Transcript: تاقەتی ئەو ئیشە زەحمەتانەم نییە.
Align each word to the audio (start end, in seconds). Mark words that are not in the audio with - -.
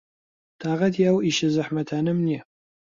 تاقەتی 0.61 1.07
ئەو 1.07 1.17
ئیشە 1.25 1.49
زەحمەتانەم 1.55 2.17
نییە. 2.25 2.41